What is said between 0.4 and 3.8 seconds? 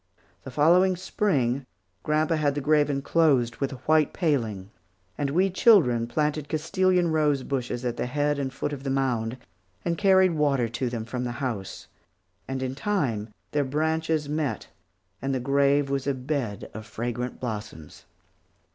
The following Spring grandpa had the grave enclosed with a